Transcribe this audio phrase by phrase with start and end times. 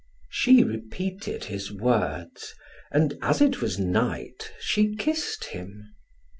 [0.31, 2.55] She repeated his words,
[2.89, 5.93] and as it was night, she kissed him.